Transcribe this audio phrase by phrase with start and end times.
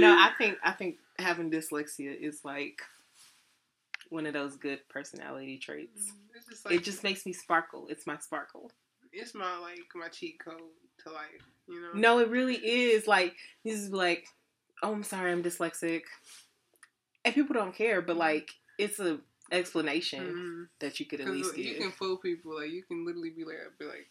[0.00, 2.82] no, I think I think having dyslexia is like
[4.10, 6.10] one of those good personality traits.
[6.10, 7.86] Mm, It's just like It just makes me sparkle.
[7.88, 8.70] It's my sparkle.
[9.12, 10.60] it's my like my cheat code
[11.04, 11.44] to life.
[11.68, 11.88] You know.
[11.94, 13.06] No, it really is.
[13.06, 13.34] Like
[13.64, 14.26] this is like,
[14.82, 16.02] oh, I'm sorry, I'm dyslexic,
[17.24, 19.18] and people don't care, but like it's a
[19.50, 20.68] explanation Mhm.
[20.80, 21.76] that you could at least you give.
[21.76, 22.56] You can fool people.
[22.56, 24.08] Like you can literally be like, be like,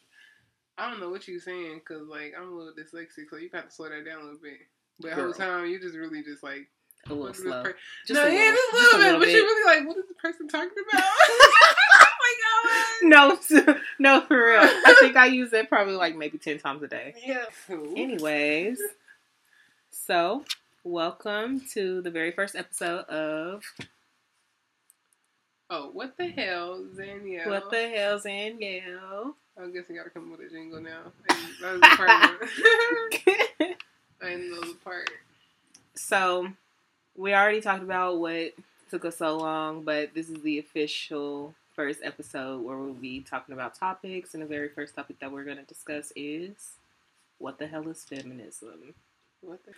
[0.77, 3.69] I don't know what you're saying because like I'm a little dyslexic, so you got
[3.69, 4.59] to slow that down a little bit.
[4.99, 6.67] But the whole time you just really just like
[7.07, 7.63] a little what is this slow.
[7.63, 7.75] per-
[8.07, 9.25] Just no, a yeah, little, just a little bit.
[9.25, 11.03] But you're really like, what is the person talking about?
[11.95, 13.37] oh my god.
[13.59, 14.61] No, no, for real.
[14.61, 17.15] I think I use it probably like maybe ten times a day.
[17.25, 17.45] Yeah.
[17.69, 18.79] Anyways,
[19.89, 20.45] so
[20.83, 23.63] welcome to the very first episode of
[25.73, 27.49] Oh, what the hell, Danielle?
[27.49, 29.35] What the Hell's in Yale.
[29.57, 31.03] I guess I gotta come up with a jingle now.
[31.29, 32.09] That was the part.
[34.21, 35.09] I didn't know the part.
[36.11, 36.51] So
[37.15, 38.51] we already talked about what
[38.89, 43.53] took us so long, but this is the official first episode where we'll be talking
[43.53, 46.73] about topics, and the very first topic that we're going to discuss is
[47.37, 48.93] what the hell is feminism?
[49.39, 49.71] What the?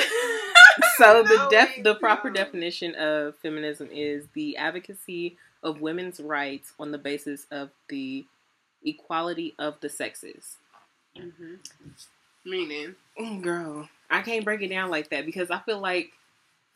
[0.98, 6.92] So the def the proper definition of feminism is the advocacy of women's rights on
[6.92, 8.24] the basis of the
[8.84, 10.58] equality of the sexes.
[11.16, 11.54] hmm
[12.46, 12.94] Meaning,
[13.40, 16.12] Girl, I can't break it down like that because I feel like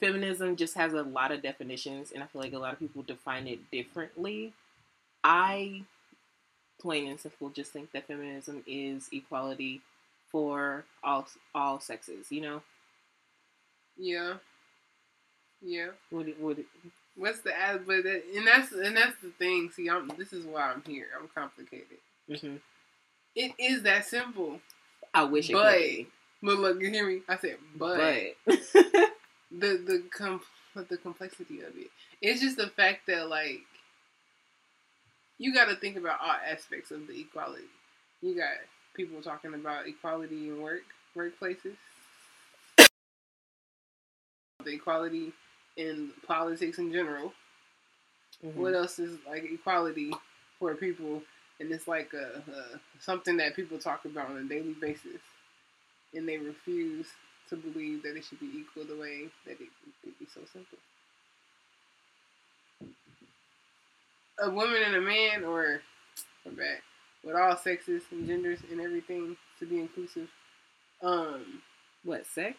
[0.00, 3.02] feminism just has a lot of definitions, and I feel like a lot of people
[3.02, 4.52] define it differently.
[5.24, 5.82] I,
[6.80, 9.80] plain and simple, just think that feminism is equality
[10.30, 12.30] for all all sexes.
[12.30, 12.62] You know,
[13.96, 14.34] yeah,
[15.62, 15.88] yeah.
[16.10, 16.56] what what
[17.16, 17.84] What's the ad?
[17.86, 19.70] But that, and that's and that's the thing.
[19.74, 20.08] See, I'm.
[20.16, 21.06] This is why I'm here.
[21.20, 21.98] I'm complicated.
[22.30, 22.60] mhm.
[23.34, 24.60] It is that simple.
[25.14, 26.06] I wish it But- could be,
[26.42, 27.22] But look, you hear me?
[27.28, 27.98] I said, but,
[28.46, 28.58] but
[29.50, 30.42] the the com-
[30.74, 31.90] the complexity of it.
[32.22, 33.60] It's just the fact that like
[35.38, 37.64] you got to think about all aspects of the equality.
[38.22, 38.50] You got
[38.94, 40.82] people talking about equality in work
[41.16, 41.76] workplaces,
[44.64, 45.32] the equality
[45.76, 47.32] in politics in general.
[48.44, 48.54] Mhm.
[48.54, 50.12] What else is like equality
[50.58, 51.22] for people?
[51.60, 55.20] And it's like a, a something that people talk about on a daily basis,
[56.14, 57.06] and they refuse
[57.48, 59.68] to believe that it should be equal the way that it
[60.02, 60.78] could be so simple.
[64.40, 65.80] A woman and a man, or
[66.46, 66.82] or back
[67.24, 70.28] with all sexes and genders and everything to be inclusive.
[71.02, 71.60] Um,
[72.04, 72.56] what sex?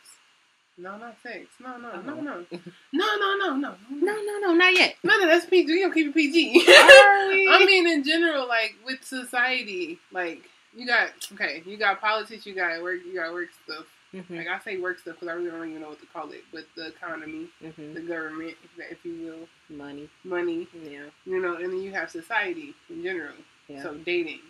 [0.77, 1.45] no, not sex.
[1.59, 2.01] No, no, Oh.
[2.01, 2.45] no, no,
[2.93, 4.95] no, no, no, no, No, no, no, not yet.
[5.03, 5.25] no, no.
[5.27, 5.65] That's PG.
[5.71, 6.63] We gonna keep it PG.
[6.67, 10.43] I mean, in general, like with society, like
[10.75, 13.85] you got okay, you got politics, you got work, you got work stuff.
[14.13, 16.31] Mhm, Like I say work stuff because I really don't even know what to call
[16.31, 17.93] it, but the economy, mhm.
[17.93, 18.55] the government,
[18.89, 19.23] if, you
[19.69, 20.09] will, Money.
[20.23, 21.05] money, Yeah.
[21.25, 23.35] you know, and then you have society in general.
[23.67, 23.83] Yeah.
[23.83, 24.41] So dating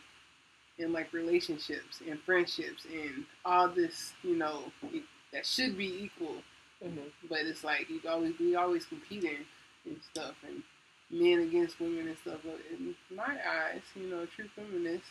[0.77, 5.03] and like relationships and friendships and all this, you know, e-
[5.33, 6.41] that should be equal,
[6.81, 7.11] Mhm.
[7.27, 9.45] but it's like you always we always competing
[9.85, 10.63] and stuff and
[11.09, 12.39] men against women and stuff.
[12.45, 15.03] But in my eyes, you know, true feminist.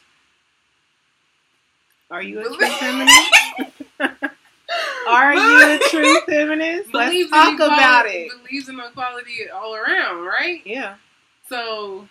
[2.10, 3.32] Are you a true feminist?
[5.08, 6.92] Are you a true feminist?
[6.92, 8.30] Let's talk equality- about it.
[8.44, 10.60] Believes in equality all around, right?
[10.64, 10.96] Yeah.
[11.48, 12.08] So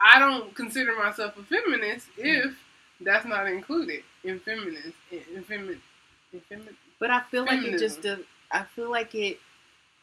[0.00, 2.54] I don't consider myself a feminist if
[3.00, 5.80] that's not included in feminist in, in femi-
[6.32, 8.20] in femi- But I feel like it just does.
[8.52, 9.38] I feel like it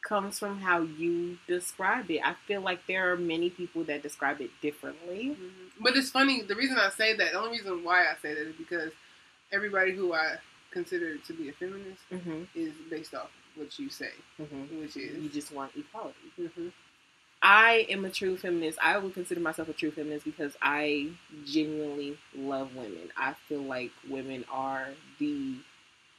[0.01, 2.21] comes from how you describe it.
[2.23, 5.31] I feel like there are many people that describe it differently.
[5.31, 5.83] Mm-hmm.
[5.83, 6.43] But it's funny.
[6.43, 8.91] The reason I say that, the only reason why I say that is because
[9.51, 10.35] everybody who I
[10.71, 12.43] consider to be a feminist Mm-hmm.
[12.55, 14.79] is based off what you say, Mm-hmm.
[14.81, 16.17] which is You just want equality.
[16.37, 16.69] hmm
[17.39, 18.79] I am a true feminist.
[18.81, 21.11] I would consider myself a true feminist because I
[21.45, 23.09] genuinely love women.
[23.15, 24.87] I feel like women are
[25.19, 25.55] the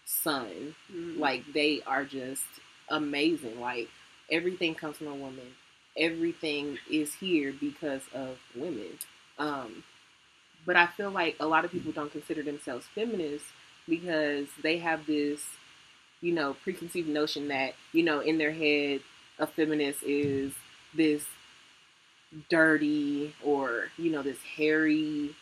[0.05, 0.75] sun.
[0.91, 2.45] hmm Like they are just
[2.89, 3.61] amazing.
[3.61, 3.89] Like
[4.31, 5.49] everything comes from a woman.
[5.97, 8.99] Everything is here because of women.
[9.39, 9.83] Um,
[10.67, 13.49] but I feel like a lot of people don't consider themselves feminists
[13.89, 15.43] because they have this,
[16.21, 19.01] you know, preconceived notion that you know in their head
[19.39, 20.53] a feminist is
[20.95, 21.25] this
[22.51, 25.35] dirty or you know this hairy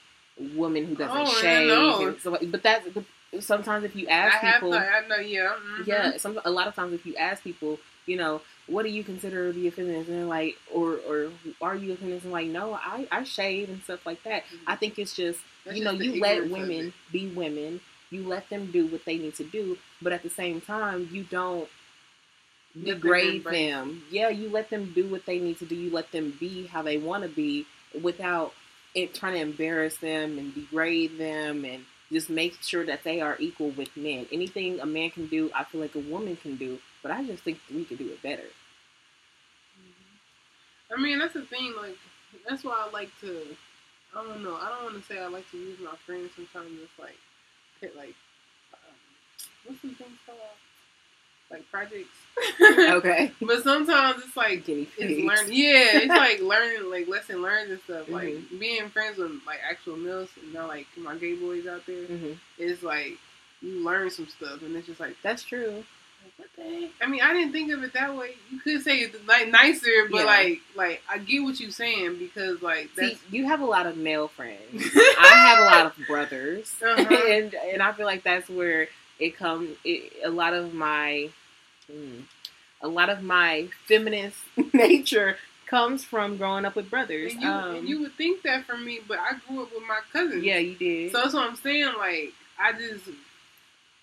[0.55, 2.21] woman who doesn't Oh, shave.
[2.21, 3.05] so, but that's but
[3.41, 4.55] sometimes if you I ask have.
[4.55, 5.17] people, To, I know.
[5.17, 5.53] Yeah.
[5.79, 5.87] mhm.
[5.87, 9.05] yeah, some a lot of times if you ask people, you know, what do you
[9.05, 10.09] consider to be a feminist?
[10.09, 11.31] And like, or or
[11.61, 12.25] are you a feminist?
[12.25, 14.45] And like, no, I I shave and stuff like that.
[14.45, 14.65] Mm-hmm.
[14.67, 17.81] I think it's just That's you know just you let women be women
[18.11, 21.25] You let them do what they need to do, but at the same time, you
[21.25, 21.69] don't
[22.75, 24.03] Let them degrade them.
[24.11, 25.75] Yeah, you let them do what they need to do.
[25.75, 27.67] You let them be how they want to be
[28.01, 28.53] without
[28.95, 33.37] it trying to embarrass them and degrade them and just make sure that they are
[33.41, 34.27] equal with men.
[34.33, 37.45] Anything a man can do, I feel like a woman can do, but I just
[37.45, 38.43] think we can do it better.
[40.93, 41.73] I mean, that's the thing.
[41.81, 41.97] Like,
[42.49, 43.43] that's why I like to.
[44.17, 44.57] I don't know.
[44.57, 46.71] I don't want to say I like to use my friends sometimes.
[46.83, 47.17] It's like,
[47.81, 48.15] hit like,
[48.73, 48.95] um,
[49.67, 50.39] what's some things called?
[51.51, 52.09] Like projects.
[52.97, 53.33] Okay.
[53.41, 55.19] But sometimes it's like Guinea it's pigs.
[55.25, 55.53] learn.
[55.53, 58.09] Yeah, it's like learning, like lesson learned and stuff.
[58.09, 58.59] Like Mhm.
[58.59, 62.05] being friends with like actual males, and not like my gay boys out there.
[62.07, 63.19] hmm It's like
[63.63, 65.85] you learn some stuff, and it's just like That's true.
[66.27, 66.91] Like, what the heck?
[67.03, 68.31] I mean, I didn't think of it that way.
[68.51, 70.25] You could say it like nicer, but Yeah.
[70.25, 73.87] like, like I get what you're saying because like that's See, you have a lot
[73.87, 74.61] of male friends.
[74.97, 77.09] I have a lot of brothers, Uh-huh.
[77.31, 78.89] and and I feel like that's where
[79.19, 79.77] it comes.
[79.85, 81.31] It, a lot of my,
[81.91, 82.21] hmm,
[82.83, 84.37] a lot of my feminist
[84.75, 85.37] nature
[85.67, 87.33] comes from growing up with brothers.
[87.33, 89.83] and you, um, and you would think that from me, but I grew up with
[89.89, 90.45] my cousins.
[90.45, 91.11] yeah, you did.
[91.13, 91.93] So that's what I'm saying.
[91.99, 93.05] Like I just,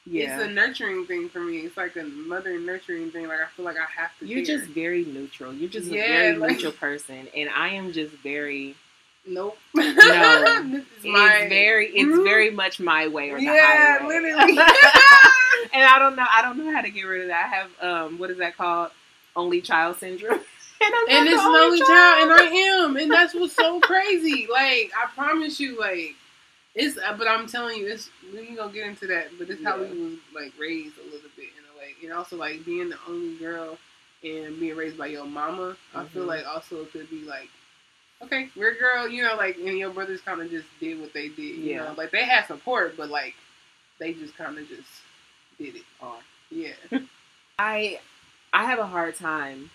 [0.05, 1.59] yeah, it's a nurturing thing for me.
[1.59, 3.27] It's like a mother nurturing thing.
[3.27, 4.25] Like I feel like I have to.
[4.25, 4.57] you're care.
[4.57, 5.53] just very neutral.
[5.53, 8.75] You're just Yeah, a very like- neutral person, and I am just very.
[9.25, 9.57] nope.
[9.73, 9.83] No.
[10.65, 12.23] this is It's my very, it's Mhm.
[12.25, 14.15] very much my way or the Yeah, highway.
[14.15, 14.57] literally.
[15.73, 16.25] and I don't know.
[16.29, 17.45] I don't know how to get rid of that.
[17.45, 17.69] I have
[18.07, 18.91] um, what is that called?
[19.35, 20.33] Only child syndrome.
[20.33, 22.43] and I'm and it's an only only child, and I
[22.83, 24.47] am, and that's what's so crazy.
[24.51, 26.15] Like I promise you, like
[26.75, 26.97] it's.
[26.97, 29.27] uh, But I'm telling you, it's we ain't gonna get into that.
[29.37, 29.93] But it's how we Yeah.
[29.93, 33.35] was like raised a little bit in a way, and also like being the only
[33.37, 33.77] girl
[34.23, 35.75] and being raised by your mama.
[35.95, 36.27] I feel Mhm.
[36.27, 37.49] like also could be like.
[38.21, 41.11] Okay, we're a girl, you know, like, and your brothers kind of just did what
[41.11, 41.85] they did, you Yeah.
[41.87, 43.35] know, like they had support, but like,
[43.99, 44.87] they just kind of just
[45.57, 45.83] did it.
[46.01, 46.19] Are.
[46.49, 46.71] Yeah,
[47.59, 47.99] I
[48.53, 49.71] I have a hard time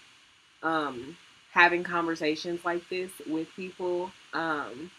[0.63, 1.17] um
[1.53, 4.91] having conversations like this with people um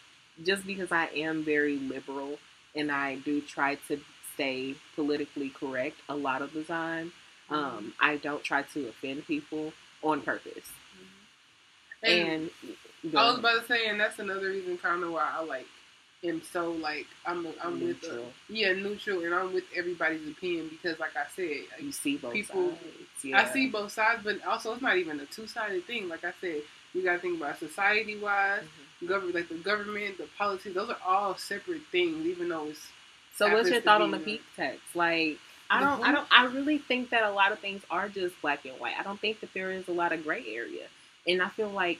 [0.43, 2.37] just because I am very liberal
[2.75, 3.99] and I do try to
[4.33, 7.11] stay politically correct a lot of the time.
[7.49, 10.69] Um I don't try to offend people on purpose.
[12.01, 12.49] And,
[13.15, 15.67] I was about to say, and that's another reason kind of why I like
[16.23, 18.25] am so like I'm I'm with the, Neutral.
[18.49, 22.33] yeah neutral, and I'm with everybody's opinion because, like I said, like, you see both
[22.33, 23.23] people- sides.
[23.23, 23.41] Yeah.
[23.41, 26.07] I see both sides, but also it's not even a two sided thing.
[26.07, 26.61] Like I said,
[26.93, 28.67] you got to think about society wise, Mhm.
[29.07, 30.75] Government, like the government, the politics.
[30.75, 32.85] Those are all separate things, even though it's
[33.35, 34.77] So what's your thought on the the- pink tax?
[34.93, 35.37] Like
[35.69, 38.65] I don't I don't I really think that a lot of things are just black
[38.65, 38.95] and white.
[38.99, 40.87] I don't think that there is a lot of gray area.
[41.27, 41.99] And I feel like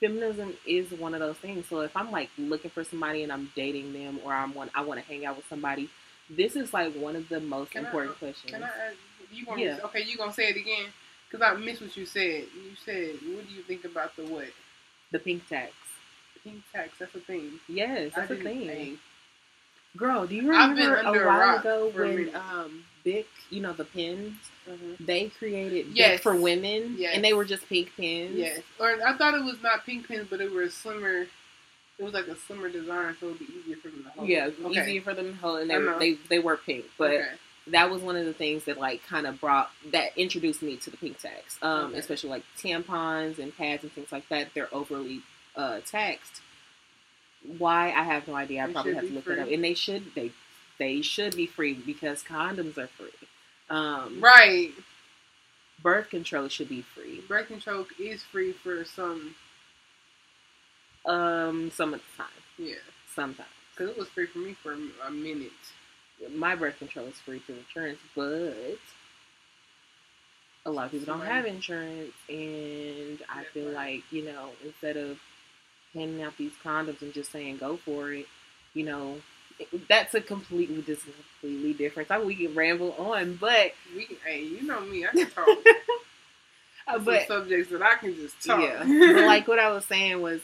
[0.00, 1.66] feminism is one of those things.
[1.68, 4.82] So if I'm like looking for somebody and I'm dating them or I'm one I
[4.82, 5.90] want to hang out with somebody,
[6.30, 8.52] this is like one of the most Can I- important questions.
[8.52, 8.66] Can I?
[8.66, 8.96] Ask,
[9.32, 9.78] you gonna Yeah.
[9.86, 10.02] okay?
[10.04, 10.86] You gonna say it again?
[11.28, 12.46] Because I missed what you said.
[12.54, 14.46] You said, "What do you think about the what
[15.10, 15.72] the pink tax.
[16.46, 17.58] Pink tax?" That's a thing.
[17.68, 18.60] Yes, that's a thing.
[18.68, 18.96] hey,
[19.96, 22.34] Girl, do you remember a a while rock ago when minute.
[22.34, 24.34] um Bic, you know, the pens,
[24.68, 24.96] mhm.
[25.00, 26.20] they created Bic Yes.
[26.20, 27.12] for women Yes.
[27.14, 28.36] and they were just pink pins.
[28.36, 31.26] Yes, or I thought it was not pink pins, but it was slimmer.
[31.98, 34.28] It was like a slimmer design, so it'd be easier for them to hold.
[34.28, 34.82] Yeah, okay.
[34.82, 37.30] easier for them to hold, and they I were, they they were pink, but okay.
[37.68, 40.90] that was one of the things that like kind of brought that introduced me to
[40.90, 41.56] the pink tax.
[41.62, 41.98] Um, Okay.
[42.00, 44.48] especially like tampons and pads and things like that.
[44.54, 45.22] They're overly
[45.56, 46.40] uh, taxed.
[47.58, 48.64] Why I have no idea.
[48.64, 49.34] I They probably have to look free.
[49.34, 50.32] it up, and they should they
[50.78, 53.10] they should be free because condoms are free.
[53.70, 54.72] Um, right.
[55.82, 57.20] Birth control should be free.
[57.28, 59.34] Birth control is free for some.
[61.04, 62.74] Um, some of the time, Yeah,
[63.14, 63.48] sometimes.
[63.72, 64.72] because it was free for me for
[65.06, 65.52] a minute.
[66.34, 68.78] my birth control is free through insurance, but
[70.64, 75.18] a lot of people don't have insurance, and I feel like you know instead of
[75.96, 78.26] handing out these condoms and just saying go for it,
[78.74, 79.18] you know,
[79.88, 81.04] that's a completely just
[81.40, 82.10] completely different.
[82.12, 85.48] I mean, we can ramble on, but We, hey, you know me, I can talk.
[86.88, 88.60] uh, Some but subjects that I can just talk.
[88.60, 90.40] yeah, but like what I was saying was,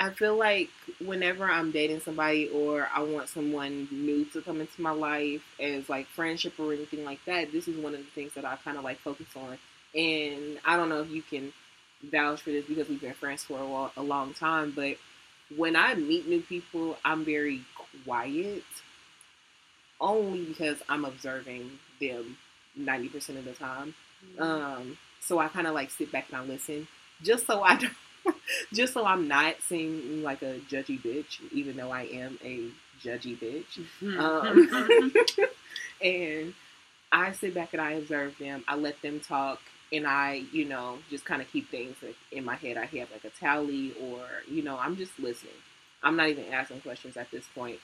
[0.00, 0.70] I feel like
[1.04, 5.88] whenever I'm dating somebody or I want someone new to come into my life as
[5.88, 8.76] like friendship or anything like that, this is one of the things that I kind
[8.76, 9.58] of like focus on.
[9.94, 11.52] And I don't know if you can
[12.02, 14.96] vouch for this because we've been friends for a, while, a long time, but
[15.56, 17.62] when I meet new people, I'm very
[18.04, 18.64] quiet,
[20.00, 21.70] only because I'm observing
[22.00, 22.36] them
[22.76, 23.94] ninety percent of the time.
[24.38, 26.88] Um, so I kind of like sit back and I listen,
[27.22, 28.36] just so I don't,
[28.72, 32.68] just so I'm not seeming like a judgy bitch, even though I am a
[33.02, 33.78] judgy bitch.
[34.18, 35.12] Um,
[36.02, 36.54] and
[37.12, 38.64] I sit back and I observe them.
[38.66, 39.60] I let them talk,
[39.94, 42.76] and I, you know, just kind of keep things like, in my head.
[42.76, 44.20] I have like a tally, or
[44.50, 45.54] you know, I'm just listening.
[46.02, 47.78] I'm not even asking questions at this point.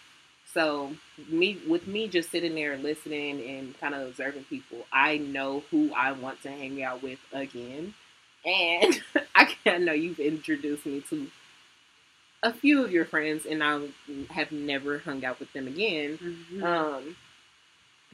[0.53, 0.93] So
[1.29, 5.93] me with me just sitting there listening and kind of observing people, I know who
[5.95, 7.95] I want to hang out with again.
[8.45, 9.01] And
[9.35, 11.29] I can know you've introduced me to
[12.43, 13.81] a few of your friends, and I
[14.31, 16.19] have never hung out with them again.
[16.19, 16.63] Mhm.
[16.65, 17.17] Um,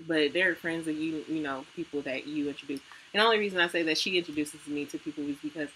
[0.07, 2.81] but they're friends that you, you know, people that you introduce.
[3.17, 5.71] And the only reason I say that she introduces me to people is because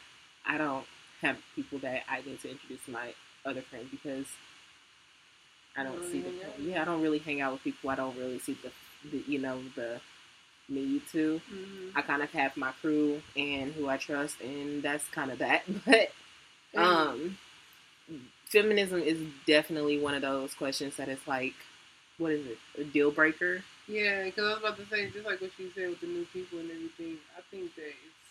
[0.44, 0.84] I don't
[1.22, 3.14] have people that I need to introduce to my
[3.46, 4.26] other friend because
[5.76, 6.32] I don't see the
[6.62, 8.70] yeah I don't really hang out with people I don't really see the,
[9.10, 10.00] the you know the
[10.68, 11.40] need to.
[11.52, 11.92] Mhm.
[11.96, 15.64] I kind of have my crew and who I trust, and that's kind of that.
[15.86, 16.12] But
[16.80, 17.38] um,
[18.46, 21.54] feminism is definitely one of those questions that is like,
[22.18, 23.62] what is it, a deal breaker?
[23.90, 26.24] Yeah, because I was about to say, just like what you said with the new
[26.32, 28.30] people and everything, I think that it's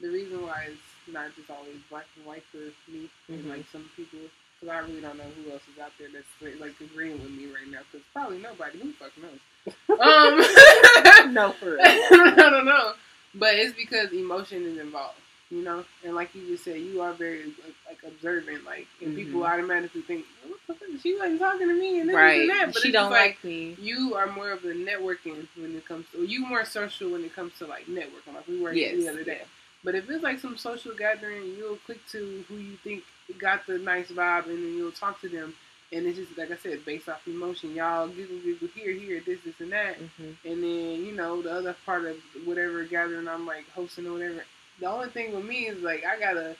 [0.00, 2.58] the reason why it's not just always black and white for
[2.90, 3.34] me Mhm.
[3.40, 4.20] and like some people.
[4.60, 7.46] Because I really don't know who else is out there that's like agreeing with me
[7.52, 7.80] right now.
[7.92, 8.78] Because probably nobody.
[8.78, 9.40] Who the fuck knows?
[10.00, 11.80] um, no, for real.
[11.84, 12.92] I don't know,
[13.34, 15.18] but it's because emotion is involved,
[15.50, 15.84] you know.
[16.04, 17.44] And like you just said, you are very
[17.86, 19.48] like, observant, like, and people Mhm.
[19.52, 20.33] automatically think, what the fuck?
[21.02, 22.40] she wasn't talking to me, and this right?
[22.40, 22.72] and that.
[22.72, 23.76] But she don't like like me.
[23.80, 27.34] you are more of the networking when it comes to you more social when it
[27.34, 28.34] comes to like networking.
[28.34, 28.96] Like we were Yes.
[28.96, 29.42] the other day.
[29.82, 33.04] But if it's like some social gathering, you'll click to who you think
[33.38, 35.54] got the nice vibe, and then you'll talk to them.
[35.92, 37.74] And it's just like I said, based off emotion.
[37.74, 39.96] Y'all giggle, giggle here, here, this, this, and that.
[39.96, 44.12] hmm And then you know the other part of whatever gathering I'm like hosting or
[44.12, 44.44] whatever.
[44.80, 46.56] The only thing with me is like I gotta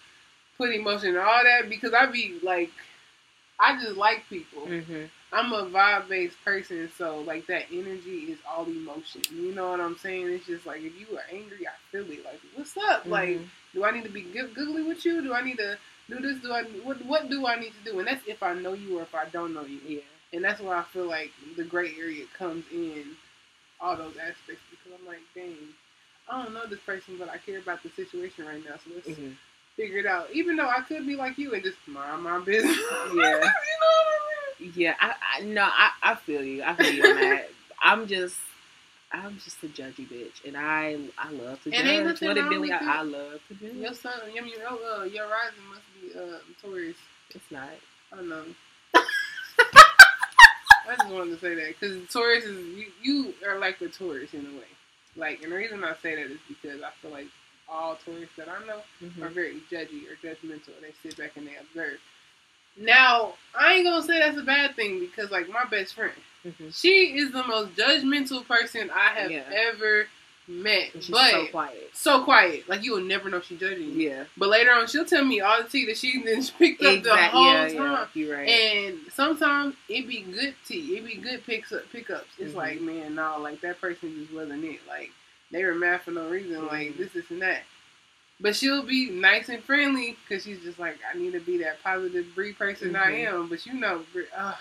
[0.59, 2.71] put emotion in all that because I be like,
[3.59, 4.67] I just like people.
[4.67, 9.23] hmm I'm a vibe based person, so like that energy is all emotion.
[9.33, 10.29] You know what I'm saying?
[10.29, 12.25] It's just like if you are angry, I feel it.
[12.25, 13.07] Like, what's up?
[13.07, 13.49] Like, Mhm.
[13.75, 15.23] do I need to be googly with you?
[15.23, 15.77] Do I need to
[16.09, 16.39] do this?
[16.41, 17.05] Do I what?
[17.05, 17.99] What do I need to do?
[17.99, 19.81] And that's if I know you or if I don't know you.
[19.85, 20.01] yeah,
[20.33, 23.05] And that's where I feel like the gray area comes in
[23.81, 25.57] all those aspects because I'm like, dang,
[26.31, 29.09] I don't know this person, but I care about the situation right now, so let's
[29.09, 29.33] hmm
[29.77, 30.29] figure it out.
[30.33, 32.77] Even though I could be like you and just mind my business.
[32.77, 33.13] Yeah.
[33.13, 34.95] you know what I yeah.
[35.01, 36.63] I, I no, I, I feel you.
[36.63, 37.51] I feel you on that.
[37.83, 38.37] I'm just.
[39.13, 42.21] I'm just a judgy bitch, and I I love to And judge.
[42.23, 42.73] What it wrong Billy?
[42.73, 42.79] I.
[42.79, 43.75] I love to judge.
[43.75, 46.97] Your sun, I mean, your, uh, your rising must be uh, Taurus.
[47.31, 47.69] It's not.
[48.13, 48.43] I don't know.
[50.87, 54.35] I just wanted to say that because Taurus is you, you are like the Taurus
[54.35, 54.65] in a way.
[55.17, 57.27] Like, and the reason I say that is because I feel like
[57.69, 59.23] all Taurus that I know Mhm.
[59.23, 60.79] are very judgy or judgmental.
[60.81, 61.99] They sit back and they observe.
[62.77, 66.13] Now, I ain't gonna say that's a bad thing because, like, my best friend,
[66.45, 66.75] Mhm.
[66.79, 69.45] she is the most judgmental person I have Yeah.
[69.53, 70.09] ever
[70.47, 70.93] met.
[70.93, 71.91] And She's but so quiet.
[71.95, 74.11] so quiet, like you will never know she's judging you.
[74.11, 74.25] Yeah.
[74.37, 77.17] But later on, she'll tell me all the tea that she then picked up the
[77.17, 78.09] whole yeah, time.
[78.15, 78.33] yeah.
[78.35, 78.49] Right.
[78.49, 80.99] And sometimes it be good tea.
[80.99, 82.29] It be good picks up pickups.
[82.39, 82.57] It's Mhm.
[82.57, 84.81] like, man, no, like that person just wasn't it.
[84.87, 85.13] Like
[85.55, 86.67] they were mad for no reason.
[86.67, 86.97] Like Mhm.
[86.99, 87.63] this, this, and that.
[88.41, 91.81] But she'll be nice and friendly because she's just like, I need to be that
[91.85, 93.29] positive breed person I Mhm.
[93.33, 93.49] am.
[93.49, 94.55] But you know, Bri- uh,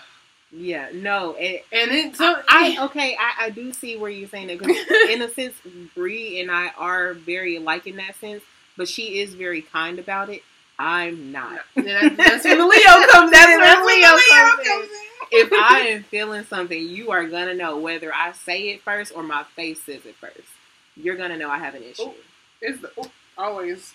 [0.52, 0.90] yeah.
[0.94, 1.32] No.
[1.36, 3.16] It, and it's so I okay.
[3.18, 4.76] I, I do see where you're saying that because
[5.10, 5.54] in a sense,
[5.96, 8.44] Bree and I are very alike in that sense.
[8.76, 10.42] But she is very kind about it.
[10.78, 11.60] I'm not.
[11.74, 14.98] that's, that's when Leo comes That's when That's when Leo Leo comes comes in.
[15.32, 19.22] if I am feeling something, you are gonna know whether I say it first or
[19.24, 20.48] my face says it first.
[20.96, 22.02] You're gonna know I have an issue.
[22.04, 22.14] Oh.
[22.60, 23.94] It's the, oh, always.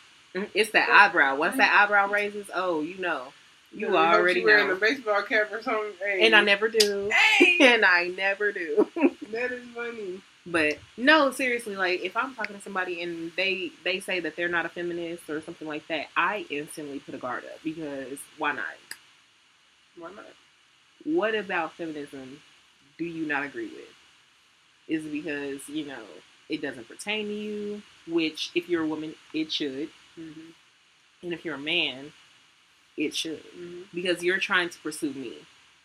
[0.53, 1.37] It's that eyebrow.
[1.37, 3.33] Once that eyebrow raises, oh, you know,
[3.71, 4.73] you hope already wearing know.
[4.73, 5.91] a baseball cap or something.
[6.03, 6.25] Hey.
[6.25, 7.09] And I never do.
[7.11, 8.87] Hey, And I never do.
[9.31, 10.21] that is funny.
[10.45, 14.49] But no, seriously, like if I'm talking to somebody and they they say that they're
[14.49, 18.53] not a feminist or something like that, I instantly put a guard up because why
[18.53, 18.65] not?
[19.97, 20.25] Why not?
[21.03, 22.39] What about feminism
[22.97, 23.93] do you not agree with?
[24.87, 26.03] Is it because, you know,
[26.49, 29.89] it doesn't pertain to you, which if you're a woman, it should.
[30.19, 30.49] Mm-hmm.
[31.23, 32.11] And if you're a man,
[32.97, 33.43] it should.
[33.43, 33.81] Mm-hmm.
[33.93, 35.33] Because you're trying to pursue me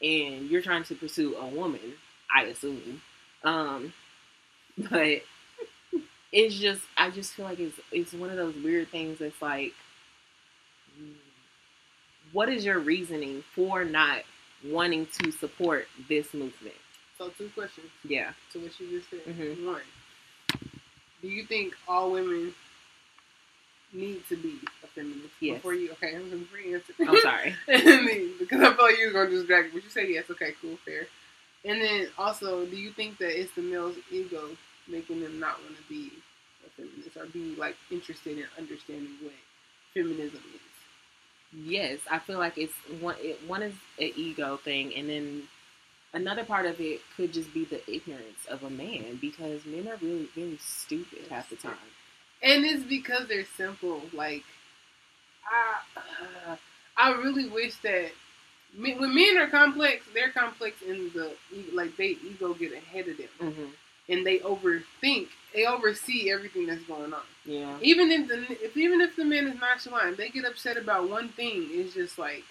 [0.03, 1.95] and you're trying to pursue a woman,
[2.35, 3.03] I assume.
[3.43, 3.93] Um
[4.91, 5.23] but
[6.33, 9.73] it's just I just feel like it's it's one of those weird things that's like
[12.33, 14.23] what is your reasoning for not
[14.65, 16.75] wanting to support this movement?
[17.19, 18.33] So two questions Yeah.
[18.53, 19.21] to what you just said.
[19.27, 19.67] Mhm.
[19.67, 19.83] One,
[21.25, 22.53] do you think all women
[23.95, 25.33] need to be a feminist?
[25.41, 25.57] Yes.
[25.57, 26.93] Before you, okay, I'm gonna answer.
[27.01, 27.55] I'm sorry.
[28.39, 30.25] because I feel like you were gonna just drag it, but you said yes.
[30.31, 31.07] Okay, cool, fair.
[31.65, 34.51] And then also, do you think that it's the male's ego
[34.87, 36.13] making them not want to be
[36.67, 39.33] a feminist or be like interested in understanding what
[39.95, 40.61] feminism is?
[41.57, 43.17] Yes, I feel like it's one.
[43.19, 45.45] It, one is an ego thing, and then
[46.15, 49.97] another part of it could just be the ignorance of a man because men are
[50.01, 51.77] really really stupid half the time.
[52.43, 54.03] And it's because they're simple.
[54.13, 54.45] Like,
[55.51, 56.57] I, uh,
[56.97, 58.11] I really wish that
[58.77, 61.33] men, when men are complex, they're complex in the
[61.73, 63.65] like they ego get ahead of them, Mm-hmm.
[64.11, 65.29] and they overthink.
[65.55, 67.23] They oversee everything that's going on.
[67.45, 67.77] Yeah.
[67.81, 71.29] Even if the if even if the man is nonchalant, they get upset about one
[71.31, 71.69] thing.
[71.71, 72.45] It's just like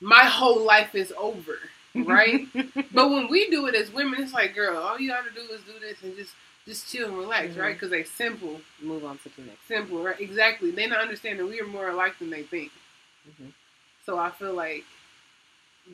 [0.00, 1.58] my whole life is over,
[2.06, 2.46] right?
[2.92, 5.60] but when we do it as women, it's like, girl, all you gotta do is
[5.62, 6.32] do this and just
[6.66, 7.60] just chill and relax, Mhm.
[7.60, 7.74] right?
[7.74, 9.66] Because they simple, Move on to the next.
[9.66, 10.20] simple, right?
[10.20, 10.70] Exactly.
[10.70, 12.72] They not understand that we are more alike than they think.
[13.28, 13.52] Mhm.
[14.04, 14.84] So I feel like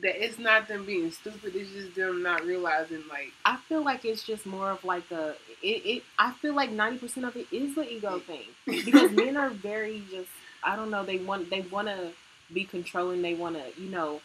[0.01, 1.55] that it's not them being stupid.
[1.55, 5.35] It's just them not realizing like I feel like it's just more of like a.
[5.61, 5.85] It.
[5.85, 9.49] it I feel like ninety percent of it is the ego thing because men are
[9.49, 10.29] very just.
[10.63, 11.05] I don't know.
[11.05, 11.49] They want.
[11.49, 12.11] They want to
[12.53, 13.21] be controlling.
[13.21, 13.81] They want to.
[13.81, 14.21] You know,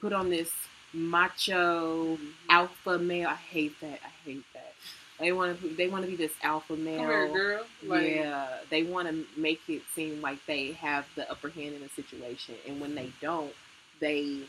[0.00, 0.50] put on this
[0.92, 2.26] macho mm-hmm.
[2.48, 3.28] alpha male.
[3.28, 4.00] I hate that.
[4.04, 4.72] I hate that.
[5.18, 5.68] They want to.
[5.68, 6.98] They want to be this alpha Come male.
[6.98, 7.66] here, girl.
[7.82, 11.82] Like, yeah, they want to make it seem like they have the upper hand in
[11.82, 13.26] a situation, and when they mm-hmm.
[13.26, 13.52] don't,
[14.00, 14.44] they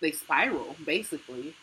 [0.00, 1.54] they spiral basically.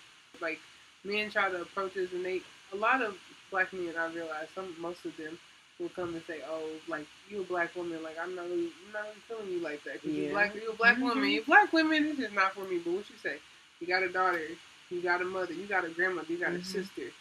[0.41, 0.59] like
[1.03, 2.41] men try to approach us and they
[2.73, 3.15] a lot of
[3.51, 5.37] black men I realize some most of them
[5.81, 8.93] will come and say, Oh, like you a black woman, like I'm not really I'm
[8.93, 10.01] not really feeling you like that.
[10.01, 10.31] Cause you Yeah.
[10.31, 11.31] black you a black woman, Mhm.
[11.33, 13.37] you black women, this is not for me, but what you say?
[13.79, 14.41] You got a daughter,
[14.89, 16.65] you got a mother, you got a grandmother, you got a Mhm.
[16.65, 17.11] sister,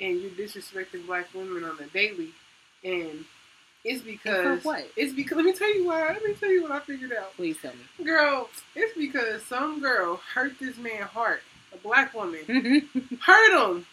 [0.00, 2.32] and you're disrespecting black women on a daily
[2.84, 3.24] and
[3.84, 4.64] it's because
[4.96, 6.08] it's because let me tell you why.
[6.08, 7.34] Let me tell you what I figured out.
[7.36, 8.04] Please tell me.
[8.04, 13.14] Girl, it's because some girl hurt this man's heart, a black woman Mm-hmm.
[13.20, 13.86] hurt him,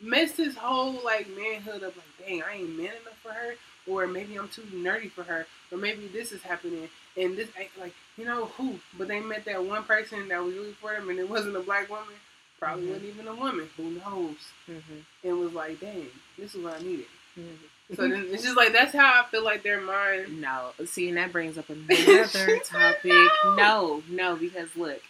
[0.00, 1.94] messed his whole like manhood up.
[1.96, 3.54] Like, dang, I ain't man enough for her,
[3.90, 7.70] or maybe I'm too nerdy for her, or maybe this is happening, and this ain't
[7.78, 8.78] like you know who.
[8.96, 11.60] But they met that one person that was really for them, and it wasn't a
[11.60, 12.14] black woman.
[12.58, 12.88] Probably Mhm.
[12.90, 13.70] wasn't even a woman.
[13.76, 14.36] Who knows?
[14.68, 14.98] Mm-hmm.
[15.28, 17.06] And was like, dang, this is what I needed.
[17.38, 17.94] Mm-hmm.
[17.96, 20.40] So then it's just like that's how I feel like their mind.
[20.40, 23.12] No, see, and that brings up another topic.
[23.56, 25.00] No, no, because look,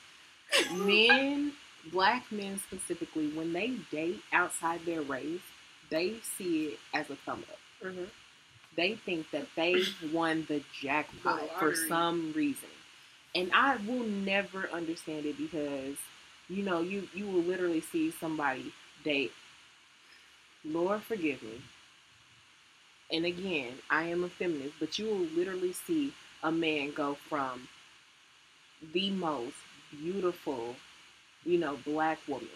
[0.72, 1.52] men,
[1.92, 5.40] black men specifically, when they date outside their race,
[5.90, 7.58] they see it as a come up.
[7.84, 8.04] Mm-hmm.
[8.76, 12.68] They think that they won the jackpot The for some reason,
[13.34, 15.96] and I will never understand it because
[16.48, 18.72] you know you you will literally see somebody
[19.04, 19.32] date.
[20.64, 21.60] Lord forgive me.
[23.12, 27.68] And again, I am a feminist, but you will literally see a man go from
[28.92, 29.56] the most
[29.90, 30.76] beautiful,
[31.44, 32.48] you know, black woman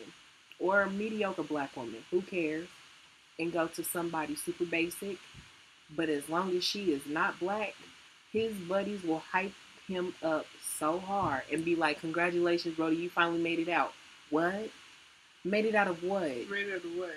[0.60, 2.68] or a mediocre black woman, who cares,
[3.38, 5.18] and go to somebody super basic.
[5.94, 7.74] But as long as she is not black,
[8.32, 9.52] his buddies will hype
[9.86, 10.46] him up
[10.78, 13.92] so hard and be like, Congratulations, Brody, you finally made it out.
[14.30, 14.70] What?
[15.44, 16.22] Made it out of what?
[16.22, 17.12] Ready of the word.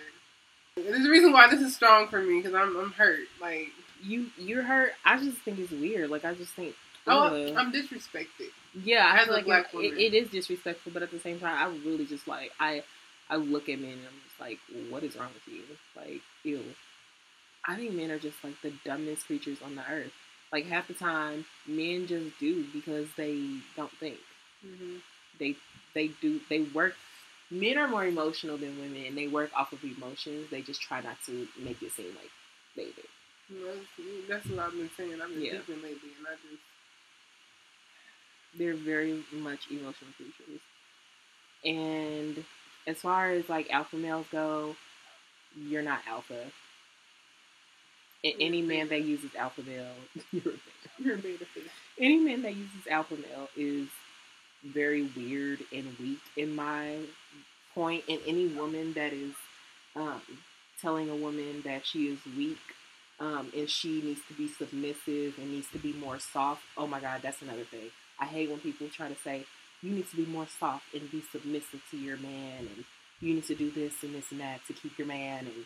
[0.76, 3.28] There's a reason why this is strong for me because I'm I'm hurt.
[3.42, 3.70] Like
[4.04, 4.92] You you're hurt.
[5.06, 6.10] I just think it's weird.
[6.10, 6.76] Like I just think
[7.08, 7.56] oh.
[7.56, 8.52] I'm uh, disrespected.
[8.84, 11.76] Yeah, I feel like it, it, it is disrespectful, but at the same time, I
[11.88, 12.84] really just like I
[13.30, 15.64] I look at men and I'm just like, what is wrong with you?
[15.96, 16.62] Like, ew.
[17.68, 20.12] I think men are just like the dumbest creatures on the earth.
[20.52, 24.18] Like half the time, men just do because they don't think.
[24.66, 24.96] Mm-hmm.
[25.40, 25.56] They
[25.94, 26.96] they do they work.
[27.52, 30.50] Men are more emotional than women, and they work off of emotions.
[30.52, 32.32] They just try not to make it seem like
[32.76, 33.04] they do.
[33.66, 35.22] That's, that's what I've been saying.
[35.22, 35.52] I've been Yeah.
[35.62, 36.62] thinking lately, and I just
[38.58, 40.62] they're very much emotional creatures.
[41.66, 42.44] And
[42.88, 44.76] as far as like alpha males go,
[45.56, 46.46] you're not alpha.
[48.24, 49.86] And any man that uses alpha male,
[50.32, 50.90] you're a beta.
[51.00, 51.72] you're a beta fish.
[52.00, 53.88] Any man that uses alpha male is
[54.64, 56.98] very weird and weak in my
[57.74, 58.04] point.
[58.10, 59.34] And any woman that is
[59.96, 60.22] um,
[60.82, 62.58] telling a woman that she is weak
[63.20, 66.64] um, and she needs to be submissive and needs to be more soft.
[66.78, 67.90] Oh my God, that's another thing.
[68.20, 69.46] I hate when people try to say
[69.82, 72.86] you need to be more soft and be submissive to your man, and
[73.20, 75.46] you need to do this and this and that to keep your man.
[75.46, 75.66] And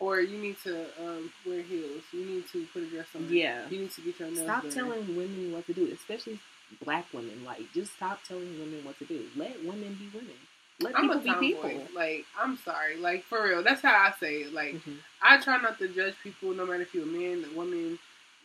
[0.00, 2.02] Or you need to um, wear heels.
[2.12, 3.28] You need to put a dress on.
[3.30, 3.68] Yeah.
[3.70, 4.72] You need to get your nails stop done.
[4.72, 6.40] telling women what to do, especially
[6.84, 7.44] black women.
[7.44, 9.26] Like, just stop telling women what to do.
[9.36, 10.34] Let women be women.
[10.80, 11.82] Let I'm people be people.
[11.94, 12.96] Like I'm sorry.
[12.96, 13.62] Like for real.
[13.62, 14.54] That's how I say it.
[14.54, 17.56] Like Mhm, I try not to judge people, no matter if you're a man, a
[17.56, 17.98] woman.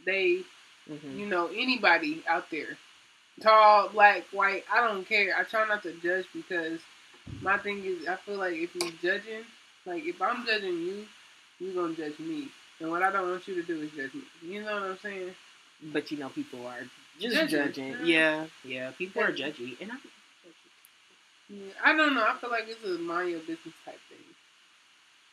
[0.06, 0.42] They,
[0.90, 1.18] mhm.
[1.18, 2.78] you know, anybody out there,
[3.42, 4.66] tall, black, white.
[4.74, 5.36] I don't care.
[5.38, 6.80] I try not to judge because
[7.42, 9.44] My thing is, I feel like if you're judging,
[9.86, 11.06] like if I'm judging you,
[11.60, 14.24] you gonna judge me, and what I don't want you to do is judge me.
[14.42, 15.36] You know what I'm saying?
[15.94, 16.82] But you know, people are
[17.20, 17.90] just Judging, judging.
[17.92, 18.06] yeah.
[18.06, 18.92] Yeah, yeah.
[18.92, 19.96] People are judgy, and I.
[21.50, 22.26] Yeah, I don't know.
[22.28, 24.18] I feel like it's a mind your business type thing.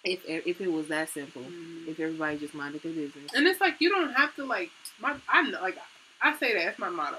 [0.04, 1.86] If if it was that simple, Mhm.
[1.88, 5.16] if everybody just minded their business, And it's like you don't have to like my.
[5.28, 5.78] I know, like
[6.20, 7.18] I say that that's my motto.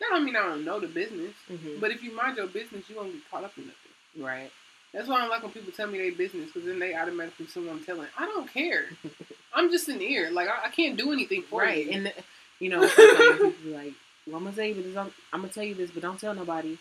[0.00, 1.78] That don't mean I don't know the business, Mhm.
[1.80, 4.22] but if you mind your business, you won't get caught up in nothing.
[4.24, 4.50] right?
[4.92, 7.46] That's why I don't like when people tell me their business because then they automatically
[7.46, 8.08] assume I'm telling.
[8.18, 8.86] I don't care.
[9.54, 10.30] I'm just an ear.
[10.30, 11.92] Like I, I can't do anything for right, you.
[11.92, 12.12] and the,
[12.58, 13.92] you know, like people be like,
[14.26, 16.34] "Well, I'm gonna tell you, this, I'm, I'm gonna tell you this, but don't tell
[16.34, 16.76] nobody."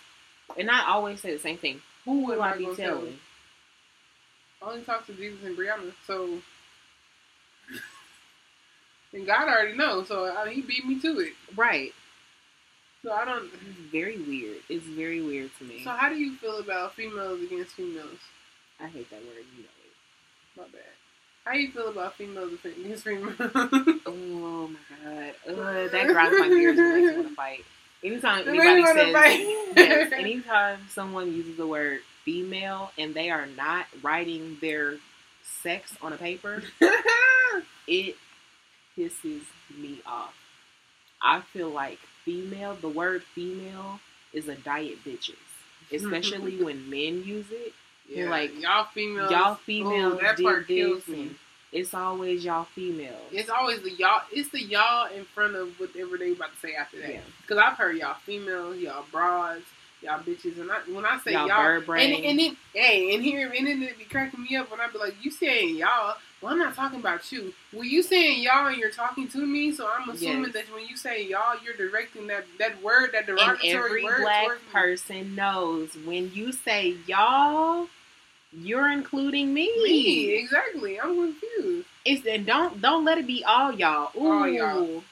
[0.58, 1.82] And I always say the same thing.
[2.06, 2.98] Who am I I be gonna tell?
[2.98, 3.20] telling?
[4.62, 6.40] I only talk to Jesus and Brianna, so
[9.14, 10.10] and God already knows.
[10.10, 11.34] So I, he beat me to it.
[11.56, 11.94] Right.
[13.04, 13.46] So I don't.
[13.46, 14.58] It's very weird.
[14.70, 15.84] It's very weird to me.
[15.84, 18.20] So how do you feel about females against females?
[18.80, 19.44] I hate that word.
[19.58, 20.58] You know it.
[20.58, 20.82] My bad.
[21.46, 23.34] How you feel about females against females?
[24.06, 25.34] Oh my god.
[25.48, 27.66] Uh, that grinds my gears and makes me want to fight.
[28.04, 29.14] Anytime anybody says
[29.76, 34.96] yes, anytime someone uses the word female and they are not writing their
[35.44, 36.64] sex on a paper,
[37.88, 38.16] it
[38.98, 39.42] pisses
[39.76, 40.34] me off.
[41.24, 44.00] I feel like female, the word female
[44.34, 45.36] is a diet bitches.
[45.92, 47.74] Especially when men use it.
[48.10, 49.32] yeah, like, y'all females.
[49.32, 51.32] Y'all Ooh, females that part kills me.
[51.72, 53.22] it's always y'all females.
[53.32, 54.22] It's always the y'all.
[54.32, 57.14] It's the y'all in front of whatever they about to say after that.
[57.14, 57.20] Yeah.
[57.42, 59.66] Because I've heard y'all females, y'all broads,
[60.02, 63.52] y'all bitches, and I, when I say Y'all y'all, and and then hey, and here
[63.56, 66.16] and then it be cracking me up when I be like, you saying y'all.
[66.42, 67.54] Well, I'm not talking about you.
[67.72, 70.54] Well, you saying y'all and you're talking to me, so I'm assuming Yes.
[70.54, 74.22] that when you say y'all, you're directing that that word, that and derogatory every word
[74.22, 77.88] black person knows when you say y'all,
[78.54, 79.72] you're including me.
[79.84, 81.00] Me, exactly.
[81.00, 81.88] I'm confused.
[82.06, 84.12] It's and don't don't let it be all y'all.
[84.18, 84.28] Ooh.
[84.32, 84.80] All y'all.
[84.82, 85.04] Ooh.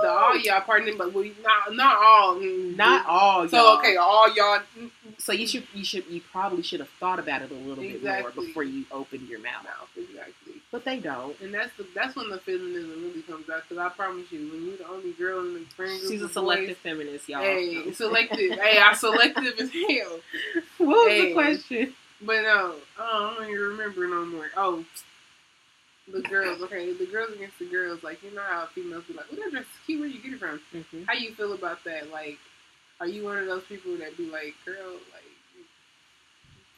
[0.00, 2.36] The all y'all partner, but we not not all.
[2.36, 3.48] mm, Not all y'all.
[3.48, 4.60] So okay, all y'all.
[4.78, 7.82] mm, So you should you should you probably should have thought about it a little
[7.82, 9.64] bit more before you opened your mouth.
[9.64, 10.47] mouth exactly.
[10.70, 11.38] But they don't.
[11.40, 13.62] And that's the that's when the feminism really comes out.
[13.66, 16.28] Because I promise you, when you're the only girl in the friend group, She's a
[16.28, 17.40] selective boys, feminist, y'all.
[17.40, 18.50] Hey, selective.
[18.58, 20.20] hey, I selective as hell.
[20.78, 21.28] What was Hey.
[21.28, 21.94] the question?
[22.20, 24.48] But no, oh, I don't even remember no more.
[24.56, 24.84] Oh,
[26.12, 26.60] the girls.
[26.62, 28.02] Okay, the girls against the girls.
[28.02, 30.00] Like you know how females be like, "Oh, that dress is cute.
[30.00, 31.06] Where you get it from?" Mhm.
[31.06, 32.10] How you feel about that?
[32.10, 32.38] Like,
[33.00, 35.24] are you one of those people that be like, "Girl, like."